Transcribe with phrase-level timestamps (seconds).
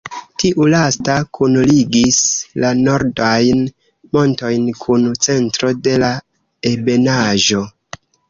[0.41, 2.21] Tiu lasta kunligis
[2.63, 3.61] la nordajn
[4.17, 6.11] montojn kun centro de la
[6.73, 7.63] ebenaĵo.